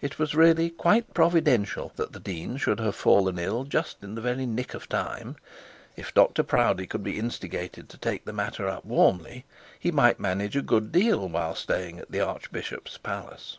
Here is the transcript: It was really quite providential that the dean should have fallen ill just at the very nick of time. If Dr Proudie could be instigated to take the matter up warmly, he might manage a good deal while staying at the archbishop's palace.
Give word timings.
It 0.00 0.18
was 0.18 0.34
really 0.34 0.68
quite 0.70 1.14
providential 1.14 1.92
that 1.94 2.10
the 2.12 2.18
dean 2.18 2.56
should 2.56 2.80
have 2.80 2.96
fallen 2.96 3.38
ill 3.38 3.62
just 3.62 4.02
at 4.02 4.16
the 4.16 4.20
very 4.20 4.44
nick 4.44 4.74
of 4.74 4.88
time. 4.88 5.36
If 5.94 6.12
Dr 6.12 6.42
Proudie 6.42 6.88
could 6.88 7.04
be 7.04 7.20
instigated 7.20 7.88
to 7.90 7.96
take 7.96 8.24
the 8.24 8.32
matter 8.32 8.66
up 8.66 8.84
warmly, 8.84 9.44
he 9.78 9.92
might 9.92 10.18
manage 10.18 10.56
a 10.56 10.62
good 10.62 10.90
deal 10.90 11.28
while 11.28 11.54
staying 11.54 12.00
at 12.00 12.10
the 12.10 12.20
archbishop's 12.20 12.98
palace. 12.98 13.58